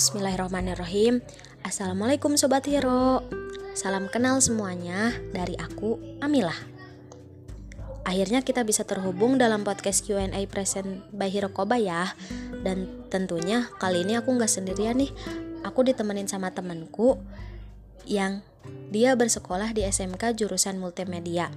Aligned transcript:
Bismillahirrahmanirrahim. 0.00 1.20
Assalamualaikum 1.60 2.32
Sobat 2.32 2.64
Hero. 2.64 3.20
Salam 3.76 4.08
kenal 4.08 4.40
semuanya 4.40 5.12
dari 5.28 5.52
aku, 5.60 6.00
Amilah. 6.24 6.56
Akhirnya 8.08 8.40
kita 8.40 8.64
bisa 8.64 8.88
terhubung 8.88 9.36
dalam 9.36 9.60
podcast 9.60 10.08
Q&A 10.08 10.40
present 10.48 11.04
by 11.12 11.28
Hero 11.28 11.52
Koba 11.52 11.76
ya. 11.76 12.16
Dan 12.64 13.04
tentunya 13.12 13.68
kali 13.76 14.08
ini 14.08 14.16
aku 14.16 14.32
nggak 14.32 14.48
sendirian 14.48 14.96
nih. 14.96 15.12
Aku 15.68 15.84
ditemenin 15.84 16.24
sama 16.24 16.48
temenku 16.48 17.20
Yang 18.08 18.40
dia 18.88 19.12
bersekolah 19.20 19.76
di 19.76 19.84
SMK 19.84 20.32
jurusan 20.32 20.80
multimedia. 20.80 21.52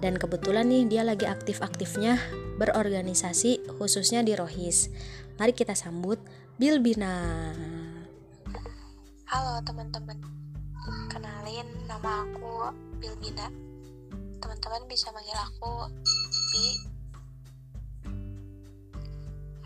Dan 0.00 0.16
kebetulan 0.16 0.72
nih 0.72 0.88
dia 0.88 1.02
lagi 1.04 1.28
aktif-aktifnya 1.28 2.16
berorganisasi 2.56 3.76
khususnya 3.76 4.24
di 4.24 4.32
Rohis. 4.32 4.88
Mari 5.36 5.52
kita 5.52 5.76
sambut 5.76 6.16
Bilbina. 6.56 7.73
Halo 9.34 9.58
teman-teman, 9.66 10.14
kenalin 11.10 11.66
nama 11.90 12.22
aku 12.22 12.70
Bilbina. 13.02 13.50
Teman-teman 14.38 14.86
bisa 14.86 15.10
manggil 15.10 15.34
aku 15.34 15.90
Bi 16.54 16.66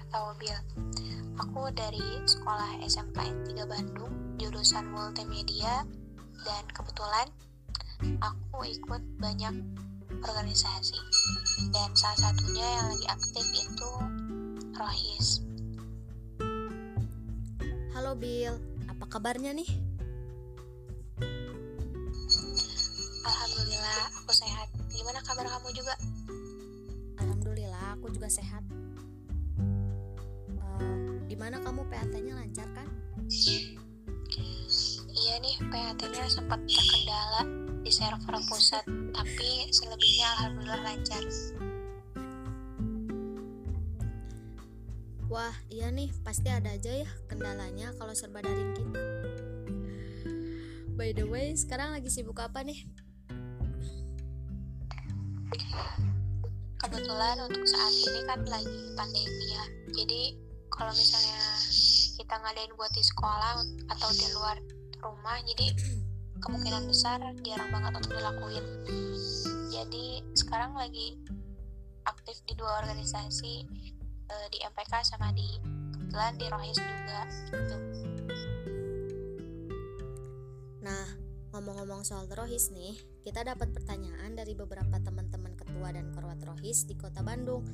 atau 0.09 0.33
Bil. 0.41 0.57
Aku 1.37 1.69
dari 1.77 2.01
sekolah 2.25 2.81
SMK 2.81 3.21
3 3.45 3.69
Bandung, 3.69 4.41
jurusan 4.41 4.89
multimedia, 4.89 5.85
dan 6.49 6.65
kebetulan 6.73 7.29
aku 8.25 8.65
ikut 8.65 9.05
banyak 9.21 9.53
organisasi. 10.25 10.97
Dan 11.77 11.93
salah 11.93 12.33
satunya 12.33 12.65
yang 12.65 12.87
lagi 12.89 13.07
aktif 13.13 13.45
itu 13.53 13.93
Rohis. 14.81 15.45
Halo 17.93 18.17
Bill, 18.17 18.57
apa 18.99 19.07
kabarnya 19.07 19.55
nih? 19.55 19.71
Alhamdulillah, 23.23 24.11
aku 24.11 24.35
sehat. 24.35 24.67
Gimana 24.91 25.23
kabar 25.23 25.47
kamu 25.47 25.71
juga? 25.71 25.95
Alhamdulillah, 27.23 27.95
aku 27.95 28.11
juga 28.11 28.27
sehat. 28.27 28.67
Uh, 30.59 31.15
di 31.31 31.39
mana 31.39 31.63
kamu 31.63 31.87
PAT-nya 31.87 32.43
lancar 32.43 32.67
kan? 32.75 32.91
Iya 35.15 35.35
nih, 35.47 35.63
PAT-nya 35.71 36.27
sempat 36.27 36.59
terkendala 36.67 37.47
di 37.87 37.95
server 37.95 38.35
pusat, 38.51 38.83
tapi 39.15 39.71
selebihnya 39.71 40.27
alhamdulillah 40.43 40.83
lancar. 40.83 41.23
Wah, 45.29 45.53
iya 45.69 45.93
nih, 45.93 46.09
pasti 46.25 46.49
ada 46.49 46.73
aja 46.73 47.05
ya 47.05 47.09
kendalanya 47.29 47.93
kalau 48.01 48.17
serba 48.17 48.41
daring 48.41 48.73
gitu. 48.81 48.97
By 50.97 51.13
the 51.13 51.29
way, 51.29 51.53
sekarang 51.53 51.93
lagi 51.93 52.09
sibuk 52.09 52.41
apa 52.41 52.65
nih? 52.65 52.89
Kebetulan 56.81 57.45
untuk 57.45 57.61
saat 57.69 57.93
ini 57.93 58.21
kan 58.25 58.41
lagi 58.49 58.79
pandemi 58.97 59.47
ya. 59.53 59.65
Jadi 59.93 60.23
kalau 60.73 60.97
misalnya 60.97 61.45
kita 62.17 62.35
ngadain 62.41 62.73
buat 62.81 62.93
di 62.97 63.05
sekolah 63.05 63.61
atau 63.93 64.09
di 64.17 64.27
luar 64.33 64.57
rumah, 65.05 65.37
jadi 65.45 65.77
kemungkinan 66.41 66.89
besar 66.89 67.21
jarang 67.45 67.69
banget 67.69 68.01
untuk 68.01 68.17
dilakuin. 68.17 68.65
Jadi 69.77 70.25
sekarang 70.33 70.73
lagi 70.73 71.21
aktif 72.09 72.41
di 72.49 72.57
dua 72.57 72.81
organisasi 72.81 73.69
uh, 74.29 74.47
di 74.53 74.59
MPK 74.63 74.93
sama 75.05 75.33
di 75.33 75.49
kebetulan 75.93 76.35
di 76.37 76.47
Rohis 76.49 76.79
juga 76.79 77.21
gitu. 77.53 77.77
Nah, 80.85 81.07
ngomong-ngomong 81.53 82.07
soal 82.07 82.25
Rohis 82.31 82.73
nih, 82.73 82.97
kita 83.25 83.45
dapat 83.45 83.73
pertanyaan 83.75 84.33
dari 84.33 84.57
beberapa 84.57 84.97
teman-teman 85.01 85.53
ketua 85.53 85.93
dan 85.93 86.09
korwat 86.17 86.41
Rohis 86.45 86.89
di 86.89 86.97
Kota 86.97 87.21
Bandung. 87.21 87.67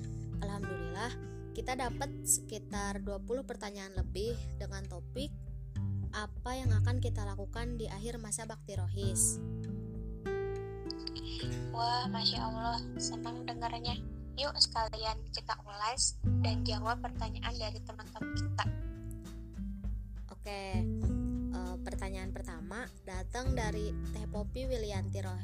Alhamdulillah, 0.42 1.14
kita 1.54 1.78
dapat 1.78 2.10
sekitar 2.26 3.06
20 3.06 3.46
pertanyaan 3.46 3.94
lebih 3.94 4.34
dengan 4.58 4.82
topik 4.90 5.30
apa 6.14 6.54
yang 6.54 6.70
akan 6.70 7.02
kita 7.02 7.26
lakukan 7.26 7.74
di 7.74 7.90
akhir 7.90 8.22
masa 8.22 8.46
bakti 8.46 8.78
Rohis. 8.78 9.42
Wah, 11.74 12.06
Masya 12.06 12.38
Allah, 12.38 12.78
senang 12.98 13.42
dengarnya. 13.42 13.98
Yuk 14.34 14.50
sekalian 14.58 15.14
kita 15.30 15.54
ulas 15.62 16.18
dan 16.42 16.66
jawab 16.66 16.98
pertanyaan 16.98 17.54
dari 17.54 17.78
teman-teman 17.86 18.34
kita. 18.34 18.66
Oke, 20.34 20.62
uh, 21.54 21.78
pertanyaan 21.86 22.34
pertama 22.34 22.82
datang 23.06 23.54
dari 23.54 23.94
Teh 24.10 24.26
Popi 24.26 24.66
Wilianti 24.66 25.18
Roh. 25.22 25.42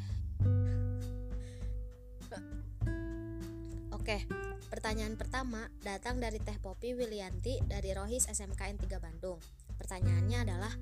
Oke, 3.94 4.26
pertanyaan 4.66 5.14
pertama 5.14 5.70
datang 5.86 6.18
dari 6.18 6.42
Teh 6.42 6.58
Popi 6.58 6.90
Wilianti 6.90 7.62
dari 7.62 7.94
Rohis 7.94 8.26
SMKN 8.26 8.74
3 8.74 8.98
Bandung. 8.98 9.38
Pertanyaannya 9.78 10.38
adalah, 10.42 10.74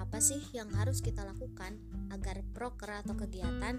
apa 0.00 0.24
sih 0.24 0.40
yang 0.56 0.72
harus 0.72 1.04
kita 1.04 1.20
lakukan 1.20 1.76
agar 2.08 2.40
proker 2.56 3.04
atau 3.04 3.12
kegiatan 3.12 3.76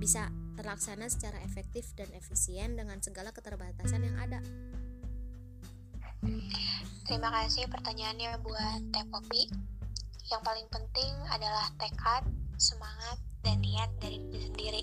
bisa 0.00 0.32
terlaksana 0.54 1.08
secara 1.08 1.40
efektif 1.42 1.92
dan 1.96 2.08
efisien 2.12 2.76
dengan 2.76 3.00
segala 3.00 3.32
keterbatasan 3.32 4.02
yang 4.04 4.16
ada. 4.20 4.40
Terima 7.02 7.34
kasih 7.34 7.66
pertanyaannya 7.66 8.38
buat 8.40 8.80
Teh 8.94 9.06
Popi. 9.10 9.50
Yang 10.30 10.42
paling 10.46 10.68
penting 10.70 11.12
adalah 11.28 11.66
tekad, 11.76 12.24
semangat, 12.56 13.18
dan 13.42 13.58
niat 13.58 13.90
dari 13.98 14.22
diri 14.30 14.46
sendiri. 14.48 14.82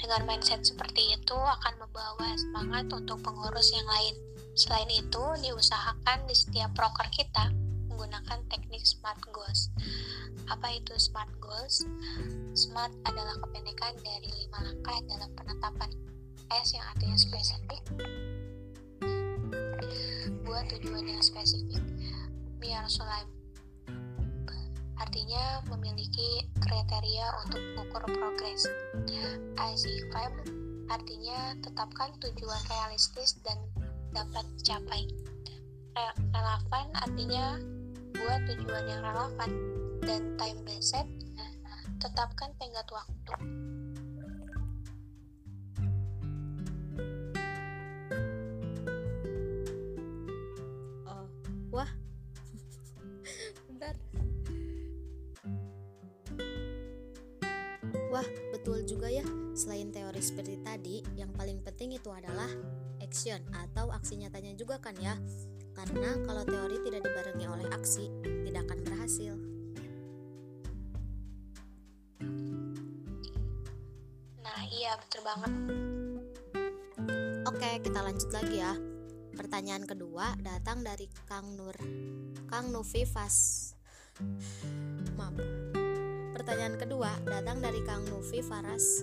Dengan 0.00 0.24
mindset 0.24 0.64
seperti 0.64 1.12
itu 1.12 1.36
akan 1.36 1.74
membawa 1.76 2.28
semangat 2.34 2.88
untuk 2.88 3.20
pengurus 3.20 3.68
yang 3.70 3.86
lain. 3.86 4.16
Selain 4.56 4.88
itu, 4.88 5.24
diusahakan 5.44 6.24
di 6.24 6.34
setiap 6.34 6.72
proker 6.72 7.06
kita 7.12 7.65
menggunakan 7.96 8.44
teknik 8.52 8.84
SMART 8.84 9.24
Goals. 9.32 9.72
Apa 10.52 10.68
itu 10.76 10.92
SMART 11.00 11.32
Goals? 11.40 11.88
SMART 12.52 12.92
adalah 13.08 13.40
kependekan 13.40 13.96
dari 14.04 14.28
lima 14.28 14.60
langkah 14.68 15.00
dalam 15.08 15.32
penetapan 15.32 15.88
S 16.52 16.76
yang 16.76 16.84
artinya 16.92 17.16
spesifik 17.16 17.80
buat 20.44 20.68
tujuan 20.76 21.08
yang 21.08 21.24
spesifik. 21.24 21.80
Biar 22.60 22.84
selain 22.86 23.24
artinya 24.96 25.60
memiliki 25.72 26.44
kriteria 26.60 27.32
untuk 27.48 27.60
mengukur 27.76 28.04
progres. 28.12 28.68
IC5 29.56 30.14
artinya 30.92 31.56
tetapkan 31.64 32.12
tujuan 32.20 32.62
realistis 32.68 33.40
dan 33.40 33.56
dapat 34.12 34.44
dicapai. 34.60 35.08
Relevan 36.32 36.86
artinya 36.92 37.56
buat 38.20 38.40
tujuan 38.48 38.84
yang 38.88 39.02
relevan 39.04 39.50
dan 40.04 40.22
time 40.40 40.60
based 40.64 40.96
tetapkan 41.96 42.52
tenggat 42.60 42.86
waktu. 42.92 43.34
Oh, 51.08 51.26
wah. 51.72 51.90
Wah, 58.06 58.24
betul 58.54 58.86
juga 58.88 59.12
ya. 59.12 59.26
Selain 59.52 59.92
teori 59.92 60.22
seperti 60.24 60.56
tadi, 60.64 61.04
yang 61.20 61.28
paling 61.36 61.60
penting 61.60 62.00
itu 62.00 62.08
adalah 62.08 62.48
action 63.02 63.44
atau 63.52 63.92
aksi 63.92 64.16
nyatanya 64.24 64.56
juga 64.56 64.80
kan 64.80 64.96
ya. 64.96 65.20
Karena 65.76 66.16
kalau 66.24 66.42
teori 66.48 66.80
tidak 66.82 67.04
dibarengi 67.04 67.46
oleh 67.46 67.68
aksi, 67.76 68.08
tidak 68.24 68.64
akan 68.66 68.80
berhasil. 68.80 69.36
Iya, 74.76 74.92
betul 75.02 75.22
banget. 75.26 75.52
Oke, 77.48 77.70
kita 77.82 78.06
lanjut 78.06 78.30
lagi 78.30 78.60
ya. 78.60 78.76
Pertanyaan 79.34 79.82
kedua 79.82 80.38
datang 80.38 80.84
dari 80.86 81.10
Kang 81.26 81.58
Nur. 81.58 81.74
Kang 82.46 82.70
Nufi 82.70 83.02
Fas. 83.02 83.72
Maaf. 85.18 85.34
Pertanyaan 86.38 86.78
kedua 86.78 87.18
datang 87.26 87.58
dari 87.58 87.82
Kang 87.82 88.06
Nufi 88.06 88.44
Faras 88.46 89.02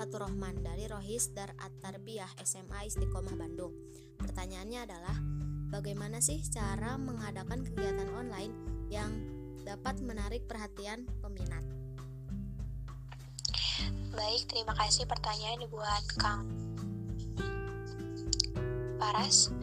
Fatur 0.00 0.24
Rahman 0.24 0.62
dari 0.62 0.86
Rohis 0.86 1.34
Dar 1.34 1.50
At-Tarbiyah 1.60 2.38
SMA 2.46 2.86
Istiqomah 2.86 3.36
Bandung. 3.36 3.74
Pertanyaannya 4.16 4.80
adalah, 4.86 5.16
bagaimana 5.68 6.18
sih 6.18 6.40
cara 6.48 6.96
mengadakan 6.96 7.64
kegiatan 7.64 8.08
online 8.16 8.52
yang 8.88 9.12
dapat 9.68 10.00
menarik 10.00 10.48
perhatian 10.48 11.04
peminat? 11.20 11.64
Baik, 14.16 14.50
terima 14.50 14.74
kasih 14.74 15.06
pertanyaan 15.06 15.62
dibuat 15.62 16.02
Kang 16.18 16.48
Paras. 18.98 19.54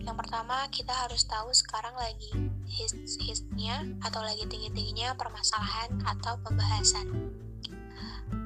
Yang 0.00 0.16
pertama, 0.16 0.64
kita 0.70 0.94
harus 0.94 1.26
tahu 1.26 1.50
sekarang 1.50 1.92
lagi 1.98 2.30
hits-hitsnya 2.70 3.98
atau 4.00 4.22
lagi 4.22 4.46
tinggi-tingginya 4.46 5.18
permasalahan 5.18 5.90
atau 6.06 6.38
pembahasan. 6.46 7.34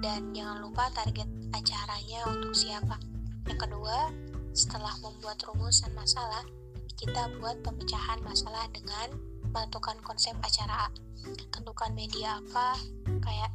Dan 0.01 0.33
jangan 0.33 0.65
lupa 0.65 0.89
target 0.97 1.29
acaranya 1.53 2.25
untuk 2.33 2.57
siapa. 2.57 2.97
Yang 3.45 3.69
kedua, 3.69 4.09
setelah 4.55 4.95
membuat 5.03 5.43
rumusan 5.51 5.91
masalah, 5.99 6.47
kita 6.95 7.27
buat 7.43 7.59
pemecahan 7.67 8.23
masalah 8.23 8.71
dengan 8.71 9.19
menentukan 9.51 9.99
konsep 10.07 10.33
acara 10.39 10.87
A. 10.87 10.89
Tentukan 11.51 11.91
media 11.99 12.39
apa, 12.39 12.79
kayak 13.19 13.51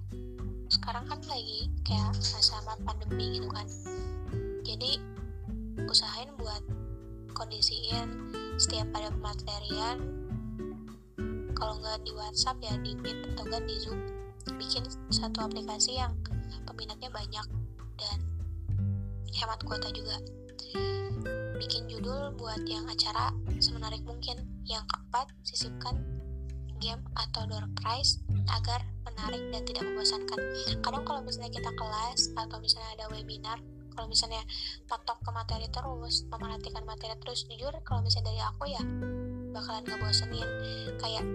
sekarang 0.67 1.07
kan 1.07 1.23
lagi 1.31 1.71
kayak 1.87 2.11
masa 2.19 2.59
pandemi 2.83 3.39
gitu 3.39 3.47
kan. 3.47 3.63
Jadi 4.67 4.99
usahain 5.87 6.35
buat 6.35 6.61
kondisiin 7.31 8.35
setiap 8.59 8.91
ada 8.91 9.07
pematerian 9.15 9.97
kalau 11.55 11.79
nggak 11.79 12.03
di 12.03 12.11
WhatsApp 12.11 12.59
ya 12.59 12.75
di 12.83 12.91
Meet 12.99 13.33
atau 13.33 13.47
nggak 13.47 13.63
di 13.63 13.75
Zoom 13.79 13.99
bikin 14.59 14.83
satu 15.07 15.47
aplikasi 15.47 15.95
yang 15.95 16.11
peminatnya 16.67 17.07
banyak 17.07 17.47
dan 17.95 18.17
hemat 19.31 19.59
kuota 19.63 19.87
juga 19.95 20.19
bikin 21.60 21.89
judul 21.92 22.33
buat 22.39 22.62
yang 22.66 22.88
acara 22.89 23.33
semenarik 23.60 24.01
mungkin. 24.06 24.39
Yang 24.66 24.86
keempat 24.89 25.27
sisipkan 25.44 25.95
game 26.80 27.04
atau 27.18 27.44
door 27.50 27.68
prize 27.75 28.24
agar 28.48 28.86
menarik 29.04 29.44
dan 29.51 29.62
tidak 29.68 29.83
membosankan. 29.83 30.39
Kadang 30.80 31.04
kalau 31.04 31.21
misalnya 31.21 31.51
kita 31.51 31.71
kelas 31.75 32.31
atau 32.38 32.57
misalnya 32.63 32.89
ada 32.95 33.06
webinar 33.12 33.60
kalau 34.00 34.07
misalnya 34.07 34.39
patok 34.88 35.19
ke 35.19 35.30
materi 35.36 35.68
terus 35.68 36.24
memerhatikan 36.31 36.88
materi 36.88 37.19
terus 37.19 37.44
jujur 37.51 37.75
kalau 37.83 38.00
misalnya 38.00 38.31
dari 38.31 38.42
aku 38.48 38.63
ya 38.71 38.80
bakalan 39.51 39.83
gak 39.83 40.00
bosenin 40.00 40.48
kayak 41.04 41.25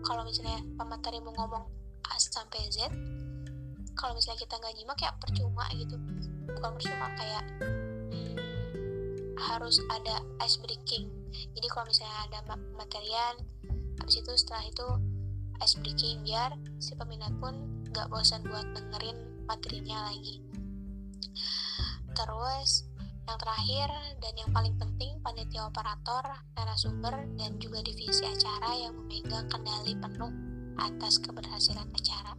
kalau 0.00 0.24
misalnya 0.24 0.64
pemateri 0.80 1.20
mau 1.20 1.36
ngomong 1.36 1.68
A 2.08 2.16
sampai 2.16 2.64
Z 2.72 2.88
kalau 3.92 4.16
misalnya 4.16 4.40
kita 4.40 4.54
nggak 4.60 4.74
nyimak 4.76 4.98
ya 5.00 5.10
percuma 5.16 5.64
gitu. 5.72 5.96
Bukan 6.52 6.70
percuma 6.76 7.08
kayak 7.16 7.44
harus 9.36 9.76
ada 9.92 10.24
ice 10.44 10.56
breaking 10.60 11.12
jadi 11.52 11.66
kalau 11.68 11.86
misalnya 11.88 12.18
ada 12.30 12.38
materian 12.76 13.34
habis 14.00 14.16
itu 14.20 14.32
setelah 14.36 14.64
itu 14.64 14.86
ice 15.60 15.76
breaking 15.80 16.24
biar 16.24 16.56
si 16.80 16.96
peminat 16.96 17.32
pun 17.40 17.84
nggak 17.92 18.08
bosan 18.08 18.44
buat 18.48 18.64
dengerin 18.72 19.16
materinya 19.48 20.10
lagi 20.12 20.46
Terus 22.16 22.88
yang 23.28 23.38
terakhir 23.42 23.90
dan 24.24 24.32
yang 24.40 24.50
paling 24.54 24.74
penting 24.80 25.20
panitia 25.20 25.68
operator, 25.68 26.24
narasumber, 26.56 27.28
dan 27.36 27.60
juga 27.60 27.84
divisi 27.84 28.24
acara 28.24 28.72
yang 28.72 28.96
memegang 28.96 29.44
kendali 29.52 29.92
penuh 29.98 30.32
atas 30.80 31.20
keberhasilan 31.20 31.84
acara. 31.92 32.32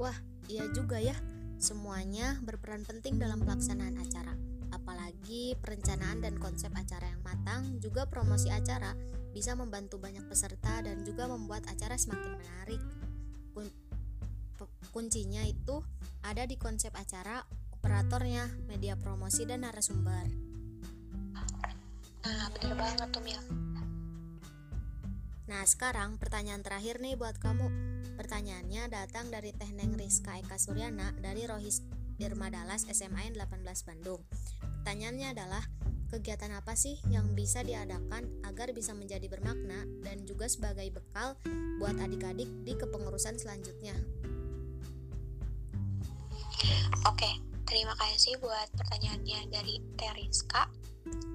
Wah, 0.00 0.16
iya 0.48 0.64
juga 0.72 0.96
ya. 0.96 1.14
Semuanya 1.62 2.42
berperan 2.42 2.82
penting 2.82 3.22
dalam 3.22 3.38
pelaksanaan 3.46 3.94
acara. 4.02 4.34
Apalagi 4.74 5.54
perencanaan 5.62 6.18
dan 6.18 6.34
konsep 6.42 6.74
acara 6.74 7.06
yang 7.06 7.22
matang, 7.22 7.78
juga 7.78 8.10
promosi 8.10 8.50
acara 8.50 8.98
bisa 9.30 9.54
membantu 9.54 10.02
banyak 10.02 10.26
peserta 10.26 10.82
dan 10.82 11.06
juga 11.06 11.30
membuat 11.30 11.70
acara 11.70 11.94
semakin 11.94 12.34
menarik 12.34 12.82
kuncinya 14.92 15.40
itu 15.48 15.80
ada 16.22 16.44
di 16.44 16.60
konsep 16.60 16.92
acara, 16.92 17.42
operatornya, 17.72 18.46
media 18.68 18.94
promosi, 18.94 19.48
dan 19.48 19.64
narasumber. 19.64 20.28
Nah, 22.22 22.46
bener 22.54 22.76
banget 22.78 23.08
tuh 23.10 23.22
Mil. 23.24 23.71
Nah, 25.52 25.68
sekarang 25.68 26.16
pertanyaan 26.16 26.64
terakhir 26.64 26.96
nih 27.04 27.12
buat 27.12 27.36
kamu. 27.36 27.68
Pertanyaannya 28.16 28.88
datang 28.88 29.28
dari 29.28 29.52
Teh 29.52 29.68
Neng 29.76 30.00
Rizka 30.00 30.40
Eka 30.40 30.56
Suryana 30.56 31.12
dari 31.20 31.44
Rohis 31.44 31.84
Irma 32.16 32.48
Dalas 32.48 32.88
SMA 32.88 33.36
18 33.36 33.60
Bandung. 33.84 34.24
Pertanyaannya 34.80 35.36
adalah, 35.36 35.60
kegiatan 36.08 36.56
apa 36.56 36.72
sih 36.72 36.96
yang 37.12 37.36
bisa 37.36 37.60
diadakan 37.60 38.32
agar 38.48 38.72
bisa 38.72 38.96
menjadi 38.96 39.28
bermakna 39.28 39.84
dan 40.00 40.24
juga 40.24 40.48
sebagai 40.48 40.88
bekal 40.88 41.36
buat 41.76 42.00
adik-adik 42.00 42.48
di 42.64 42.72
kepengurusan 42.72 43.36
selanjutnya? 43.36 43.92
Oke, 47.04 47.28
terima 47.68 47.92
kasih 48.00 48.40
buat 48.40 48.72
pertanyaannya 48.72 49.52
dari 49.52 49.84
Teriska. 50.00 50.64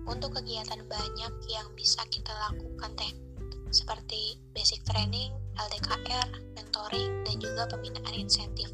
Untuk 0.09 0.33
kegiatan 0.41 0.81
banyak 0.89 1.33
yang 1.53 1.67
bisa 1.77 2.01
kita 2.09 2.33
lakukan 2.49 2.97
teh, 2.97 3.26
seperti 3.71 4.39
basic 4.53 4.83
training, 4.87 5.33
LDKR, 5.57 6.27
mentoring, 6.55 7.11
dan 7.27 7.35
juga 7.39 7.67
pembinaan 7.71 8.15
insentif. 8.15 8.71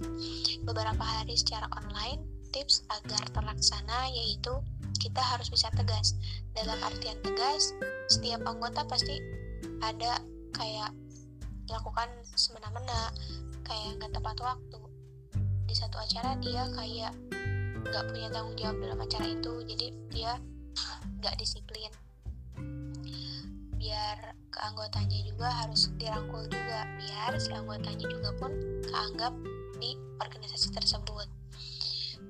Beberapa 0.64 1.02
hari 1.02 1.38
secara 1.38 1.70
online, 1.78 2.24
tips 2.54 2.86
agar 2.94 3.24
terlaksana 3.34 4.10
yaitu 4.14 4.54
kita 5.02 5.20
harus 5.20 5.50
bisa 5.50 5.68
tegas. 5.74 6.16
Dalam 6.54 6.78
artian 6.86 7.18
tegas, 7.26 7.74
setiap 8.08 8.46
anggota 8.46 8.86
pasti 8.86 9.18
ada 9.82 10.22
kayak 10.54 10.94
melakukan 11.66 12.10
semena-mena, 12.38 13.10
kayak 13.66 13.98
nggak 13.98 14.12
tepat 14.14 14.38
waktu, 14.44 14.80
di 15.66 15.76
satu 15.76 15.98
acara 15.98 16.38
dia 16.38 16.70
kayak 16.78 17.14
nggak 17.84 18.04
punya 18.14 18.28
tanggung 18.30 18.56
jawab 18.56 18.78
dalam 18.80 19.00
acara 19.02 19.26
itu 19.28 19.54
jadi 19.68 19.88
dia 20.14 20.32
nggak 21.20 21.36
disiplin 21.42 21.92
biar 23.76 24.38
keanggotanya 24.64 25.20
juga 25.28 25.52
harus 25.52 25.92
dirangkul 26.00 26.48
juga 26.48 26.88
biar 26.96 27.36
si 27.36 27.52
anggotanya 27.52 28.08
juga 28.08 28.32
pun 28.40 28.52
keanggap 28.88 29.36
di 29.84 30.00
organisasi 30.24 30.72
tersebut 30.72 31.28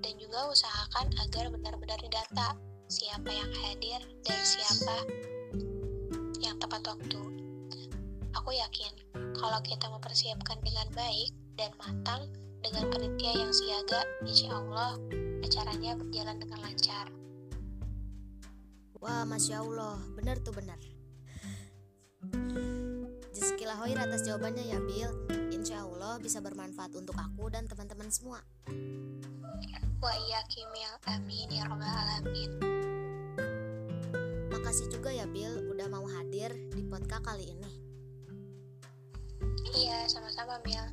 dan 0.01 0.13
juga 0.17 0.49
usahakan 0.49 1.13
agar 1.21 1.53
benar-benar 1.53 2.01
didata 2.01 2.57
siapa 2.89 3.29
yang 3.29 3.53
hadir 3.61 4.01
dan 4.25 4.39
siapa 4.41 4.97
yang 6.41 6.57
tepat 6.57 6.81
waktu 6.89 7.21
aku 8.33 8.49
yakin 8.57 8.93
kalau 9.37 9.61
kita 9.61 9.85
mempersiapkan 9.93 10.57
dengan 10.65 10.89
baik 10.97 11.29
dan 11.53 11.69
matang 11.77 12.25
dengan 12.63 12.87
panitia 12.89 13.43
yang 13.43 13.51
siaga, 13.51 14.07
insya 14.23 14.55
Allah 14.55 14.95
acaranya 15.43 15.99
berjalan 15.99 16.39
dengan 16.39 16.63
lancar. 16.63 17.11
Wah, 19.03 19.27
Masya 19.27 19.59
Allah, 19.59 19.99
benar 20.15 20.39
tuh 20.39 20.55
benar. 20.55 20.79
Jazakillahoir 23.33 23.97
atas 23.99 24.23
jawabannya 24.23 24.63
ya, 24.69 24.79
Bill. 24.83 25.11
Insya 25.51 25.83
Allah 25.83 26.19
bisa 26.21 26.39
bermanfaat 26.39 26.95
untuk 26.95 27.17
aku 27.19 27.49
dan 27.51 27.67
teman-teman 27.67 28.07
semua. 28.11 28.39
Wah 30.03 30.15
iya 30.27 30.43
Kimil, 30.51 30.93
amin 31.07 31.47
ya 31.47 31.63
robbal 31.63 31.87
alamin. 31.87 32.51
Makasih 34.51 34.91
juga 34.91 35.15
ya 35.15 35.23
Bill 35.23 35.71
udah 35.71 35.87
mau 35.87 36.03
hadir 36.03 36.51
di 36.75 36.83
podcast 36.83 37.23
kali 37.23 37.55
ini. 37.55 37.71
Iya, 39.73 40.05
sama-sama 40.11 40.59
Mil. 40.67 40.83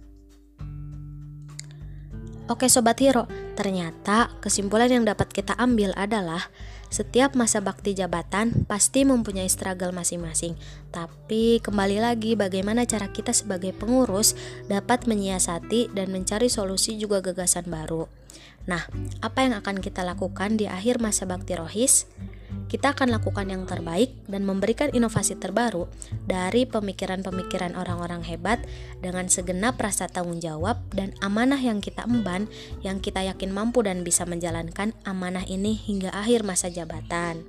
Oke 2.46 2.70
Sobat 2.70 3.02
Hero, 3.02 3.26
ternyata 3.58 4.30
kesimpulan 4.38 4.90
yang 4.90 5.02
dapat 5.02 5.30
kita 5.30 5.58
ambil 5.58 5.90
adalah 5.98 6.46
setiap 6.90 7.38
masa 7.38 7.62
bakti 7.62 7.96
jabatan 7.96 8.66
pasti 8.66 9.06
mempunyai 9.06 9.48
struggle 9.48 9.94
masing-masing. 9.94 10.58
Tapi 10.90 11.62
kembali 11.62 12.02
lagi 12.02 12.34
bagaimana 12.36 12.84
cara 12.84 13.08
kita 13.08 13.30
sebagai 13.30 13.70
pengurus 13.72 14.34
dapat 14.66 15.06
menyiasati 15.06 15.94
dan 15.94 16.10
mencari 16.10 16.50
solusi 16.50 16.98
juga 16.98 17.22
gagasan 17.22 17.70
baru. 17.70 18.19
Nah, 18.68 18.84
apa 19.24 19.46
yang 19.46 19.56
akan 19.56 19.80
kita 19.80 20.04
lakukan 20.04 20.60
di 20.60 20.68
akhir 20.68 21.00
masa 21.00 21.24
bakti 21.24 21.56
rohis? 21.56 22.08
kita 22.70 22.94
akan 22.94 23.10
lakukan 23.10 23.50
yang 23.50 23.66
terbaik 23.66 24.14
dan 24.30 24.46
memberikan 24.46 24.94
inovasi 24.94 25.34
terbaru 25.34 25.90
dari 26.30 26.70
pemikiran-pemikiran 26.70 27.74
orang-orang 27.74 28.22
hebat 28.22 28.62
dengan 29.02 29.26
segenap 29.26 29.74
rasa 29.82 30.06
tanggung 30.06 30.38
jawab 30.38 30.78
dan 30.94 31.10
amanah 31.18 31.58
yang 31.58 31.82
kita 31.82 32.06
emban 32.06 32.46
yang 32.86 33.02
kita 33.02 33.26
yakin 33.26 33.50
mampu 33.50 33.82
dan 33.82 34.06
bisa 34.06 34.22
menjalankan 34.22 34.94
amanah 35.02 35.42
ini 35.50 35.74
hingga 35.74 36.14
akhir 36.14 36.46
masa 36.46 36.70
jabatan. 36.70 37.42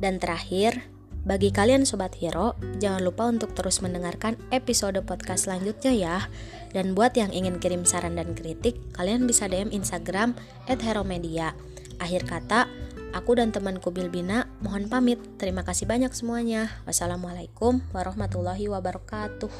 Dan 0.00 0.16
terakhir, 0.16 0.88
bagi 1.26 1.52
kalian 1.52 1.84
Sobat 1.84 2.16
Hero, 2.16 2.56
jangan 2.80 3.04
lupa 3.04 3.28
untuk 3.28 3.52
terus 3.52 3.84
mendengarkan 3.84 4.40
episode 4.50 4.96
podcast 5.04 5.44
selanjutnya 5.48 5.92
ya. 5.92 6.16
Dan 6.72 6.96
buat 6.96 7.12
yang 7.18 7.34
ingin 7.34 7.60
kirim 7.60 7.84
saran 7.84 8.16
dan 8.16 8.32
kritik, 8.32 8.78
kalian 8.96 9.28
bisa 9.28 9.50
DM 9.50 9.68
Instagram 9.74 10.32
@heromedia. 10.68 11.52
Akhir 12.00 12.24
kata, 12.24 12.70
Aku 13.10 13.34
dan 13.34 13.50
temanku 13.50 13.90
Bilbina 13.90 14.46
mohon 14.62 14.86
pamit. 14.86 15.18
Terima 15.34 15.66
kasih 15.66 15.90
banyak 15.90 16.14
semuanya. 16.14 16.70
Wassalamualaikum 16.86 17.82
warahmatullahi 17.90 18.70
wabarakatuh. 18.70 19.50